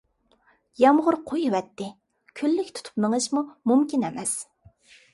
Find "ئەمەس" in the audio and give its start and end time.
4.11-4.37